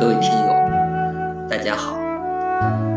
[0.00, 0.54] 各位听友，
[1.46, 1.94] 大家好。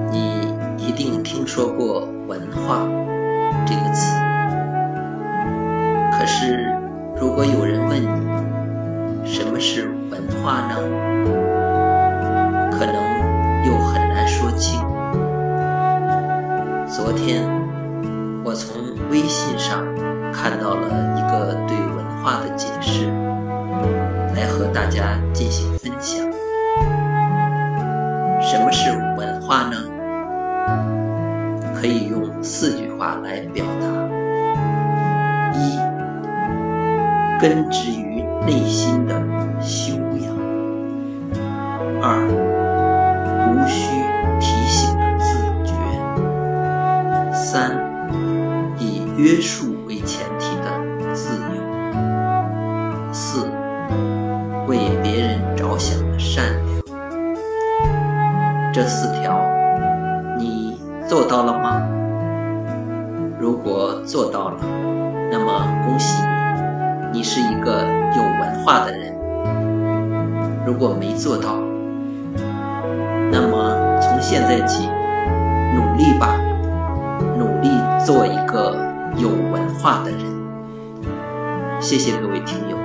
[0.09, 2.87] 你一定听说过“文化”
[3.67, 4.16] 这个词，
[6.17, 6.74] 可是
[7.19, 10.77] 如果有人问你什么是文化呢？
[12.71, 12.96] 可能
[13.66, 14.80] 又很难说清。
[16.88, 17.44] 昨天
[18.46, 18.78] 我从
[19.12, 19.84] 微信上
[20.32, 23.08] 看到了一个对文化的解释，
[24.38, 26.26] 来和大家进行分享。
[31.83, 33.85] 可以用四句话来表达：
[35.53, 35.77] 一、
[37.41, 39.21] 根植于内心的
[39.59, 40.33] 修养；
[42.01, 42.25] 二、
[43.49, 43.99] 无需
[44.39, 45.73] 提醒的自觉；
[47.33, 47.77] 三、
[48.79, 51.59] 以约束为前提的自由；
[53.11, 53.45] 四、
[54.69, 56.81] 为别人着想的善良。
[58.71, 59.38] 这四条，
[61.07, 61.81] 做到了吗？
[63.39, 64.55] 如果做到了，
[65.29, 66.23] 那么恭喜
[67.11, 67.81] 你，你是一个
[68.15, 69.13] 有文化的人。
[70.65, 71.57] 如果没做到，
[73.31, 74.87] 那么从现在起，
[75.75, 76.39] 努力吧，
[77.37, 77.69] 努力
[78.05, 78.73] 做一个
[79.17, 80.19] 有文化的人。
[81.81, 82.77] 谢谢各位听友。